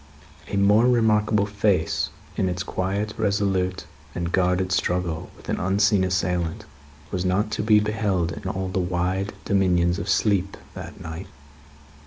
A 0.47 0.57
more 0.57 0.87
remarkable 0.87 1.45
face 1.45 2.09
in 2.35 2.49
its 2.49 2.63
quiet, 2.63 3.13
resolute, 3.19 3.85
and 4.15 4.31
guarded 4.31 4.71
struggle 4.71 5.29
with 5.37 5.47
an 5.47 5.59
unseen 5.59 6.03
assailant, 6.03 6.65
was 7.11 7.23
not 7.23 7.51
to 7.51 7.61
be 7.61 7.79
beheld 7.79 8.31
in 8.31 8.49
all 8.49 8.69
the 8.69 8.79
wide 8.79 9.31
dominions 9.45 9.99
of 9.99 10.09
sleep, 10.09 10.57
that 10.73 10.99
night. 10.99 11.27